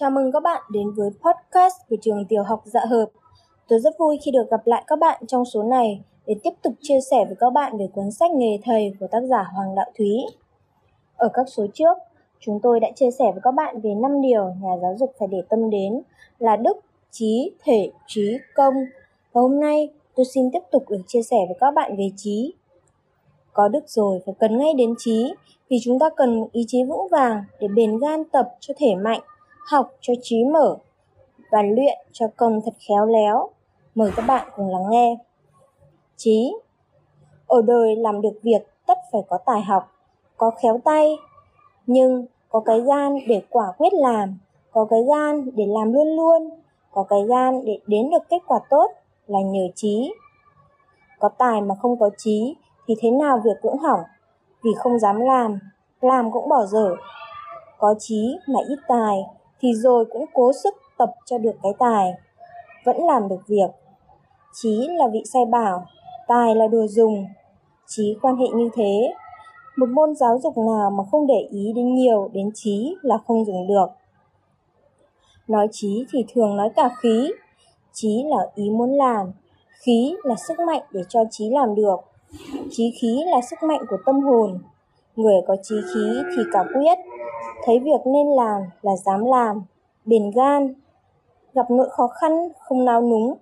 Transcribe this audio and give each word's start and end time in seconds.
Chào 0.00 0.10
mừng 0.10 0.32
các 0.32 0.42
bạn 0.42 0.62
đến 0.70 0.90
với 0.96 1.10
podcast 1.10 1.74
của 1.90 1.96
trường 2.02 2.24
tiểu 2.28 2.42
học 2.42 2.62
Dạ 2.64 2.80
Hợp. 2.90 3.06
Tôi 3.68 3.80
rất 3.80 3.98
vui 3.98 4.18
khi 4.24 4.30
được 4.30 4.50
gặp 4.50 4.60
lại 4.64 4.84
các 4.86 4.98
bạn 4.98 5.22
trong 5.26 5.44
số 5.44 5.62
này 5.62 6.00
để 6.26 6.34
tiếp 6.42 6.50
tục 6.62 6.74
chia 6.82 6.98
sẻ 7.10 7.24
với 7.24 7.36
các 7.40 7.50
bạn 7.50 7.78
về 7.78 7.88
cuốn 7.94 8.10
sách 8.10 8.30
Nghề 8.30 8.58
Thầy 8.64 8.92
của 9.00 9.06
tác 9.06 9.20
giả 9.20 9.44
Hoàng 9.54 9.74
Đạo 9.74 9.86
Thúy. 9.98 10.10
Ở 11.16 11.28
các 11.34 11.46
số 11.48 11.66
trước, 11.74 11.98
chúng 12.40 12.60
tôi 12.62 12.80
đã 12.80 12.88
chia 12.96 13.10
sẻ 13.10 13.24
với 13.32 13.40
các 13.42 13.50
bạn 13.50 13.80
về 13.80 13.94
5 13.94 14.20
điều 14.20 14.44
nhà 14.44 14.70
giáo 14.82 14.96
dục 14.98 15.14
phải 15.18 15.28
để 15.28 15.42
tâm 15.48 15.70
đến 15.70 16.00
là 16.38 16.56
đức, 16.56 16.76
trí, 17.10 17.52
thể, 17.64 17.90
trí, 18.06 18.38
công. 18.54 18.74
Và 19.32 19.40
hôm 19.40 19.60
nay 19.60 19.88
tôi 20.14 20.26
xin 20.34 20.50
tiếp 20.52 20.62
tục 20.72 20.84
được 20.88 21.00
chia 21.06 21.22
sẻ 21.22 21.36
với 21.48 21.56
các 21.60 21.70
bạn 21.74 21.96
về 21.96 22.10
trí. 22.16 22.54
Có 23.52 23.68
đức 23.68 23.88
rồi 23.88 24.20
phải 24.26 24.34
cần 24.38 24.58
ngay 24.58 24.74
đến 24.74 24.94
trí 24.98 25.34
vì 25.70 25.76
chúng 25.82 25.98
ta 25.98 26.10
cần 26.16 26.40
một 26.40 26.48
ý 26.52 26.64
chí 26.68 26.84
vững 26.84 27.08
vàng 27.10 27.44
để 27.60 27.68
bền 27.68 27.98
gan 27.98 28.24
tập 28.24 28.48
cho 28.60 28.74
thể 28.78 28.94
mạnh 28.94 29.20
học 29.64 29.90
cho 30.00 30.14
trí 30.22 30.44
mở 30.44 30.76
và 31.50 31.62
luyện 31.62 31.98
cho 32.12 32.26
công 32.36 32.60
thật 32.64 32.74
khéo 32.88 33.06
léo. 33.06 33.50
Mời 33.94 34.10
các 34.16 34.24
bạn 34.28 34.48
cùng 34.56 34.68
lắng 34.68 34.90
nghe. 34.90 35.16
Trí 36.16 36.52
Ở 37.46 37.62
đời 37.62 37.96
làm 37.96 38.20
được 38.20 38.38
việc 38.42 38.68
tất 38.86 38.98
phải 39.12 39.22
có 39.28 39.38
tài 39.46 39.62
học, 39.62 39.92
có 40.36 40.50
khéo 40.62 40.80
tay, 40.84 41.16
nhưng 41.86 42.26
có 42.48 42.60
cái 42.60 42.80
gan 42.80 43.18
để 43.28 43.42
quả 43.50 43.72
quyết 43.78 43.92
làm, 43.92 44.38
có 44.72 44.84
cái 44.90 45.00
gan 45.08 45.50
để 45.54 45.66
làm 45.66 45.92
luôn 45.92 46.16
luôn, 46.16 46.50
có 46.92 47.02
cái 47.02 47.24
gan 47.28 47.64
để 47.64 47.78
đến 47.86 48.10
được 48.10 48.28
kết 48.30 48.38
quả 48.46 48.60
tốt 48.70 48.90
là 49.26 49.38
nhờ 49.40 49.62
trí. 49.74 50.12
Có 51.18 51.28
tài 51.28 51.60
mà 51.60 51.74
không 51.82 51.98
có 51.98 52.10
trí 52.16 52.56
thì 52.86 52.94
thế 52.98 53.10
nào 53.10 53.40
việc 53.44 53.56
cũng 53.62 53.78
hỏng, 53.78 54.00
vì 54.62 54.70
không 54.78 54.98
dám 54.98 55.20
làm, 55.20 55.58
làm 56.00 56.32
cũng 56.32 56.48
bỏ 56.48 56.66
dở. 56.66 56.94
Có 57.78 57.94
trí 57.98 58.38
mà 58.46 58.60
ít 58.68 58.78
tài 58.88 59.24
thì 59.64 59.74
rồi 59.74 60.04
cũng 60.04 60.24
cố 60.32 60.52
sức 60.52 60.74
tập 60.98 61.10
cho 61.26 61.38
được 61.38 61.54
cái 61.62 61.72
tài. 61.78 62.12
Vẫn 62.84 62.96
làm 63.06 63.28
được 63.28 63.40
việc. 63.46 63.70
Trí 64.52 64.88
là 64.88 65.08
vị 65.12 65.22
sai 65.32 65.44
bảo, 65.44 65.86
tài 66.28 66.54
là 66.54 66.66
đồ 66.66 66.86
dùng. 66.86 67.26
Trí 67.86 68.16
quan 68.22 68.36
hệ 68.36 68.46
như 68.54 68.68
thế. 68.74 69.12
Một 69.76 69.88
môn 69.88 70.14
giáo 70.14 70.38
dục 70.42 70.58
nào 70.58 70.90
mà 70.90 71.04
không 71.10 71.26
để 71.26 71.48
ý 71.50 71.72
đến 71.76 71.94
nhiều, 71.94 72.30
đến 72.32 72.50
trí 72.54 72.96
là 73.02 73.18
không 73.26 73.44
dùng 73.44 73.66
được. 73.66 73.86
Nói 75.48 75.68
trí 75.72 76.06
thì 76.12 76.24
thường 76.34 76.56
nói 76.56 76.70
cả 76.76 76.88
khí. 77.00 77.32
Trí 77.92 78.24
là 78.26 78.50
ý 78.54 78.70
muốn 78.70 78.92
làm. 78.92 79.32
Khí 79.84 80.16
là 80.24 80.34
sức 80.48 80.58
mạnh 80.66 80.82
để 80.90 81.00
cho 81.08 81.20
trí 81.30 81.50
làm 81.50 81.74
được. 81.74 81.96
Trí 82.70 82.90
khí 83.00 83.22
là 83.26 83.40
sức 83.50 83.62
mạnh 83.62 83.80
của 83.88 83.98
tâm 84.06 84.20
hồn 84.20 84.58
người 85.16 85.36
có 85.46 85.56
trí 85.62 85.74
khí 85.94 86.22
thì 86.36 86.42
cả 86.52 86.64
quyết. 86.74 86.98
Thấy 87.64 87.78
việc 87.78 88.00
nên 88.06 88.26
làm 88.26 88.62
là 88.82 88.96
dám 88.96 89.24
làm, 89.24 89.62
bền 90.04 90.30
gan, 90.30 90.74
gặp 91.54 91.70
nỗi 91.70 91.88
khó 91.90 92.06
khăn, 92.06 92.48
không 92.60 92.84
nao 92.84 93.02
núng. 93.02 93.34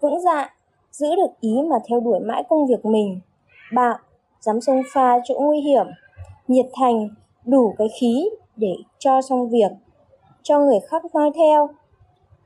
Vững 0.00 0.20
dạ 0.20 0.54
giữ 0.90 1.06
được 1.16 1.40
ý 1.40 1.62
mà 1.70 1.76
theo 1.88 2.00
đuổi 2.00 2.20
mãi 2.20 2.44
công 2.48 2.66
việc 2.66 2.84
mình. 2.84 3.20
Bạo 3.74 3.98
dám 4.40 4.60
xông 4.60 4.82
pha 4.92 5.18
chỗ 5.24 5.34
nguy 5.40 5.60
hiểm. 5.60 5.86
Nhiệt 6.48 6.66
thành, 6.72 7.08
đủ 7.44 7.74
cái 7.78 7.88
khí 8.00 8.30
để 8.56 8.76
cho 8.98 9.22
xong 9.22 9.48
việc. 9.48 9.72
Cho 10.42 10.58
người 10.58 10.80
khác 10.80 11.02
noi 11.14 11.30
theo. 11.34 11.68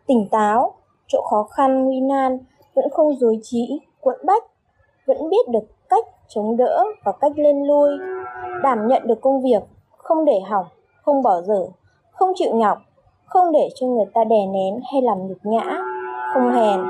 Tỉnh 0.07 0.29
táo, 0.31 0.75
chỗ 1.07 1.23
khó 1.31 1.43
khăn, 1.43 1.85
nguy 1.85 2.01
nan 2.01 2.39
vẫn 2.75 2.85
không 2.93 3.17
dối 3.19 3.39
trí 3.43 3.81
quẫn 4.01 4.19
bách. 4.25 4.45
Vẫn 5.07 5.31
biết 5.31 5.49
được 5.49 5.89
cách 5.89 6.05
chống 6.29 6.57
đỡ 6.57 6.85
và 7.05 7.13
cách 7.13 7.33
lên 7.37 7.65
lui 7.65 7.91
đảm 8.63 8.89
nhận 8.89 9.07
được 9.07 9.21
công 9.21 9.43
việc, 9.43 9.63
không 9.97 10.25
để 10.25 10.41
hỏng, 10.41 10.67
không 11.03 11.23
bỏ 11.23 11.41
dở, 11.41 11.67
không 12.13 12.33
chịu 12.35 12.55
nhọc, 12.55 12.79
không 13.25 13.53
để 13.53 13.69
cho 13.75 13.87
người 13.87 14.07
ta 14.15 14.25
đè 14.25 14.47
nén 14.47 14.81
hay 14.93 15.03
làm 15.03 15.27
nhục 15.27 15.39
nhã, 15.43 15.79
không 16.35 16.51
hèn. 16.53 16.81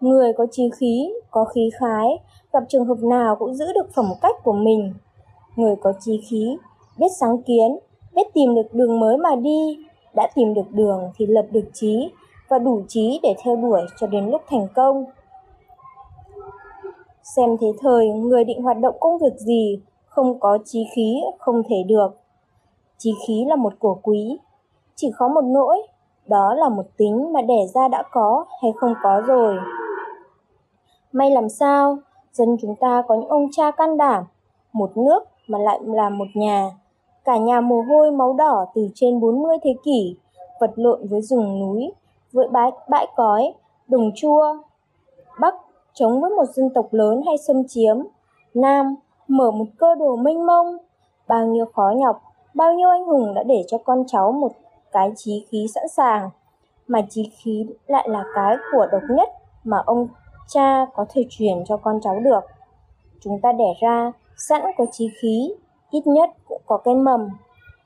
Người 0.00 0.32
có 0.32 0.46
trí 0.50 0.70
khí, 0.80 1.12
có 1.30 1.44
khí 1.44 1.70
khái, 1.80 2.08
gặp 2.52 2.62
trường 2.68 2.84
hợp 2.84 2.98
nào 3.02 3.36
cũng 3.36 3.54
giữ 3.54 3.66
được 3.74 3.94
phẩm 3.94 4.12
cách 4.22 4.36
của 4.44 4.52
mình. 4.52 4.94
Người 5.56 5.76
có 5.76 5.92
trí 6.00 6.20
khí, 6.30 6.56
biết 6.98 7.08
sáng 7.20 7.42
kiến, 7.42 7.78
biết 8.14 8.26
tìm 8.34 8.54
được 8.54 8.74
đường 8.74 9.00
mới 9.00 9.16
mà 9.16 9.34
đi, 9.34 9.86
đã 10.14 10.28
tìm 10.34 10.54
được 10.54 10.70
đường 10.70 11.10
thì 11.16 11.26
lập 11.26 11.46
được 11.50 11.70
trí 11.72 12.10
và 12.48 12.58
đủ 12.58 12.82
trí 12.88 13.20
để 13.22 13.34
theo 13.44 13.56
đuổi 13.56 13.80
cho 14.00 14.06
đến 14.06 14.30
lúc 14.30 14.42
thành 14.50 14.66
công. 14.74 15.04
Xem 17.36 17.56
thế 17.60 17.66
thời, 17.80 18.08
người 18.08 18.44
định 18.44 18.62
hoạt 18.62 18.78
động 18.78 18.96
công 19.00 19.18
việc 19.18 19.34
gì 19.36 19.80
không 20.18 20.40
có 20.40 20.58
trí 20.64 20.86
khí 20.94 21.20
không 21.38 21.62
thể 21.68 21.76
được. 21.88 22.08
Trí 22.98 23.14
khí 23.26 23.44
là 23.48 23.56
một 23.56 23.72
của 23.78 23.98
quý 24.02 24.38
chỉ 24.94 25.10
có 25.18 25.28
một 25.28 25.44
nỗi 25.44 25.82
đó 26.26 26.54
là 26.54 26.68
một 26.68 26.82
tính 26.96 27.32
mà 27.32 27.42
đẻ 27.42 27.66
ra 27.74 27.88
đã 27.88 28.02
có 28.10 28.44
hay 28.62 28.72
không 28.76 28.94
có 29.02 29.22
rồi. 29.26 29.56
May 31.12 31.30
làm 31.30 31.48
sao 31.48 31.98
dân 32.32 32.56
chúng 32.60 32.74
ta 32.76 33.02
có 33.08 33.14
những 33.14 33.28
ông 33.28 33.48
cha 33.52 33.70
can 33.70 33.96
đảm 33.96 34.24
một 34.72 34.96
nước 34.96 35.24
mà 35.48 35.58
lại 35.58 35.78
là 35.82 36.08
một 36.08 36.26
nhà. 36.34 36.70
Cả 37.24 37.36
nhà 37.36 37.60
mồ 37.60 37.82
hôi 37.82 38.10
máu 38.10 38.32
đỏ 38.32 38.66
từ 38.74 38.88
trên 38.94 39.20
40 39.20 39.56
thế 39.64 39.74
kỷ 39.84 40.16
vật 40.60 40.72
lộn 40.76 41.06
với 41.08 41.22
rừng 41.22 41.60
núi 41.60 41.92
với 42.32 42.48
bãi, 42.48 42.70
bãi 42.88 43.06
cói 43.16 43.54
đồng 43.88 44.10
chua 44.16 44.56
bắc 45.40 45.54
chống 45.94 46.20
với 46.20 46.30
một 46.30 46.46
dân 46.54 46.70
tộc 46.74 46.88
lớn 46.90 47.22
hay 47.26 47.38
xâm 47.38 47.68
chiếm 47.68 47.96
nam 48.54 48.96
mở 49.28 49.50
một 49.50 49.66
cơ 49.78 49.94
đồ 49.94 50.16
mênh 50.16 50.46
mông. 50.46 50.76
Bao 51.28 51.46
nhiêu 51.46 51.64
khó 51.74 51.92
nhọc, 51.96 52.22
bao 52.54 52.74
nhiêu 52.74 52.88
anh 52.88 53.04
hùng 53.04 53.34
đã 53.34 53.42
để 53.42 53.64
cho 53.68 53.78
con 53.78 54.04
cháu 54.06 54.32
một 54.32 54.52
cái 54.92 55.12
trí 55.16 55.46
khí 55.48 55.66
sẵn 55.74 55.88
sàng. 55.88 56.30
Mà 56.86 57.00
trí 57.10 57.30
khí 57.36 57.66
lại 57.86 58.08
là 58.08 58.24
cái 58.34 58.56
của 58.72 58.86
độc 58.92 59.02
nhất 59.10 59.28
mà 59.64 59.82
ông 59.86 60.08
cha 60.48 60.86
có 60.94 61.06
thể 61.08 61.24
truyền 61.30 61.64
cho 61.64 61.76
con 61.76 62.00
cháu 62.02 62.20
được. 62.20 62.40
Chúng 63.20 63.40
ta 63.40 63.52
đẻ 63.52 63.74
ra, 63.80 64.12
sẵn 64.36 64.62
có 64.78 64.86
trí 64.92 65.08
khí, 65.20 65.54
ít 65.90 66.06
nhất 66.06 66.30
cũng 66.48 66.62
có 66.66 66.76
cái 66.76 66.94
mầm. 66.94 67.28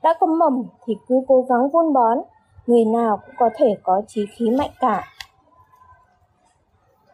Đã 0.03 0.13
có 0.19 0.27
mầm 0.27 0.63
thì 0.85 0.97
cứ 1.07 1.21
cố 1.27 1.45
gắng 1.49 1.69
vun 1.69 1.93
bón, 1.93 2.19
người 2.67 2.85
nào 2.85 3.19
cũng 3.25 3.35
có 3.37 3.49
thể 3.55 3.77
có 3.83 4.01
trí 4.07 4.25
khí 4.25 4.49
mạnh 4.49 4.69
cả. 4.79 5.07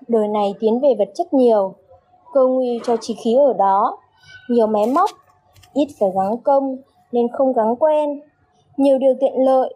Đời 0.07 0.27
này 0.27 0.53
tiến 0.59 0.79
về 0.79 0.95
vật 0.97 1.09
chất 1.15 1.33
nhiều, 1.33 1.73
cơ 2.33 2.47
nguy 2.47 2.79
cho 2.83 2.97
trí 2.97 3.13
khí 3.23 3.35
ở 3.35 3.53
đó 3.53 3.97
nhiều 4.49 4.67
máy 4.67 4.85
móc, 4.95 5.09
ít 5.73 5.87
phải 5.99 6.09
gắng 6.15 6.37
công 6.37 6.77
nên 7.11 7.27
không 7.33 7.53
gắng 7.53 7.75
quen. 7.75 8.21
Nhiều 8.77 8.97
điều 8.97 9.13
tiện 9.19 9.33
lợi, 9.45 9.73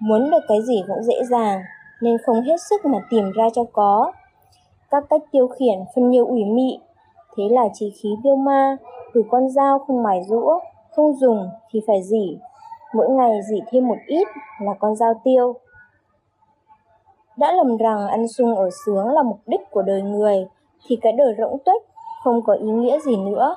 muốn 0.00 0.30
được 0.30 0.42
cái 0.48 0.62
gì 0.62 0.82
cũng 0.88 1.02
dễ 1.02 1.14
dàng 1.30 1.62
nên 2.02 2.16
không 2.18 2.42
hết 2.42 2.56
sức 2.70 2.84
mà 2.84 2.98
tìm 3.10 3.32
ra 3.34 3.44
cho 3.54 3.64
có. 3.72 4.12
Các 4.90 5.04
cách 5.10 5.22
tiêu 5.32 5.48
khiển 5.48 5.78
phân 5.94 6.10
nhiều 6.10 6.26
ủy 6.26 6.44
mị, 6.44 6.78
thế 7.36 7.44
là 7.50 7.62
trí 7.74 7.90
khí 7.90 8.08
tiêu 8.22 8.36
ma, 8.36 8.76
từ 9.14 9.22
con 9.30 9.50
dao 9.50 9.78
không 9.78 10.02
mài 10.02 10.20
rũa, 10.28 10.60
không 10.90 11.16
dùng 11.16 11.48
thì 11.70 11.80
phải 11.86 12.02
dỉ. 12.02 12.38
Mỗi 12.94 13.08
ngày 13.10 13.30
dỉ 13.50 13.60
thêm 13.70 13.88
một 13.88 13.98
ít 14.06 14.28
là 14.60 14.74
con 14.78 14.96
dao 14.96 15.20
tiêu. 15.24 15.54
Đã 17.36 17.52
lầm 17.52 17.76
rằng 17.76 18.08
ăn 18.08 18.28
sung 18.28 18.56
ở 18.56 18.70
sướng 18.86 19.08
là 19.08 19.22
mục 19.22 19.38
đích 19.46 19.70
của 19.70 19.82
đời 19.82 20.02
người, 20.02 20.46
thì 20.86 20.96
cái 21.02 21.12
đời 21.12 21.34
rỗng 21.38 21.58
tuếch 21.64 21.82
không 22.24 22.42
có 22.42 22.52
ý 22.52 22.66
nghĩa 22.66 23.00
gì 23.00 23.16
nữa 23.16 23.56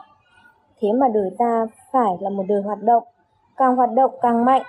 thế 0.82 0.88
mà 1.00 1.08
đời 1.14 1.30
ta 1.38 1.66
phải 1.92 2.12
là 2.20 2.30
một 2.30 2.44
đời 2.48 2.62
hoạt 2.62 2.82
động, 2.82 3.04
càng 3.58 3.76
hoạt 3.76 3.92
động 3.92 4.12
càng 4.22 4.46
mạnh, 4.46 4.64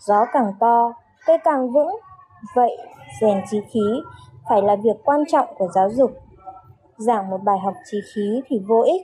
gió 0.00 0.24
càng 0.32 0.52
to, 0.60 0.92
cây 1.26 1.38
càng 1.44 1.72
vững. 1.72 1.96
Vậy 2.54 2.76
rèn 3.20 3.42
trí 3.50 3.60
khí 3.60 4.00
phải 4.48 4.62
là 4.62 4.76
việc 4.76 4.96
quan 5.04 5.24
trọng 5.26 5.48
của 5.58 5.68
giáo 5.74 5.90
dục. 5.90 6.10
Giảng 6.96 7.30
một 7.30 7.42
bài 7.44 7.58
học 7.58 7.74
trí 7.90 7.98
khí 8.14 8.42
thì 8.46 8.60
vô 8.68 8.82
ích. 8.82 9.02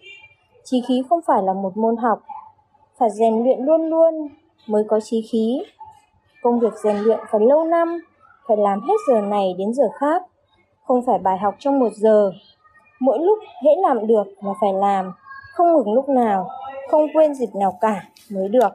Trí 0.65 0.83
khí 0.89 1.03
không 1.11 1.21
phải 1.27 1.43
là 1.43 1.53
một 1.53 1.77
môn 1.77 1.97
học. 1.97 2.23
Phải 2.99 3.11
rèn 3.11 3.45
luyện 3.45 3.61
luôn 3.61 3.83
luôn 3.91 4.29
mới 4.67 4.85
có 4.89 5.01
trí 5.01 5.23
khí. 5.33 5.63
Công 6.43 6.61
việc 6.61 6.75
rèn 6.85 6.97
luyện 6.97 7.21
phải 7.31 7.41
lâu 7.41 7.65
năm, 7.65 7.99
phải 8.49 8.57
làm 8.57 8.81
hết 8.81 8.95
giờ 9.09 9.21
này 9.21 9.55
đến 9.59 9.75
giờ 9.75 9.85
khác. 9.95 10.23
Không 10.85 11.03
phải 11.07 11.19
bài 11.19 11.39
học 11.39 11.55
trong 11.59 11.79
một 11.79 11.93
giờ. 11.93 12.33
Mỗi 13.01 13.19
lúc 13.19 13.39
hễ 13.65 13.71
làm 13.83 14.07
được 14.07 14.25
là 14.41 14.53
phải 14.61 14.73
làm 14.73 15.13
không 15.53 15.67
ngừng 15.73 15.95
lúc 15.95 16.09
nào, 16.09 16.49
không 16.91 17.07
quên 17.15 17.35
dịp 17.35 17.51
nào 17.55 17.79
cả 17.81 18.05
mới 18.31 18.49
được 18.49 18.73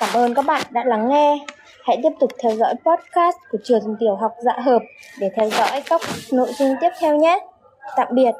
Cảm 0.00 0.08
ơn 0.12 0.34
các 0.34 0.44
bạn 0.46 0.62
đã 0.70 0.84
lắng 0.84 1.08
nghe. 1.08 1.38
Hãy 1.84 2.00
tiếp 2.02 2.12
tục 2.20 2.30
theo 2.38 2.52
dõi 2.56 2.74
podcast 2.74 3.36
của 3.50 3.58
trường 3.64 3.96
tiểu 4.00 4.16
học 4.16 4.32
Dạ 4.44 4.52
Hợp 4.62 4.82
để 5.18 5.30
theo 5.36 5.50
dõi 5.50 5.82
các 5.86 6.00
nội 6.32 6.52
dung 6.58 6.74
tiếp 6.80 6.90
theo 7.00 7.16
nhé. 7.16 7.38
Tạm 7.96 8.08
biệt. 8.12 8.30